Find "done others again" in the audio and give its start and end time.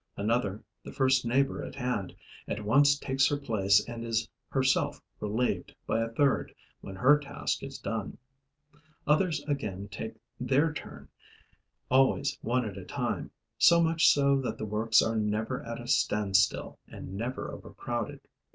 7.77-9.87